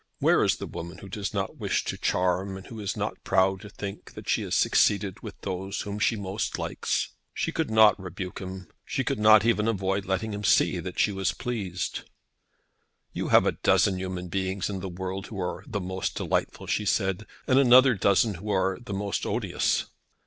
[0.17, 3.69] Where is the woman who does not wish to charm, and is not proud to
[3.69, 7.09] think that she has succeeded with those whom she most likes?
[7.35, 8.67] She could not rebuke him.
[8.83, 12.01] She could not even avoid letting him see that she was pleased.
[13.13, 16.85] "You have a dozen human beings in the world who are the most delightful," she
[16.87, 19.85] said, "and another dozen who are the most odious."